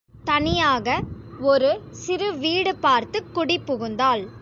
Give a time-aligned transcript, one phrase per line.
[0.23, 0.95] தனியாக
[1.41, 1.69] ஒரு
[1.91, 4.23] சிறு வீடு பார்த்துக் குடிபுகுந்தாள்.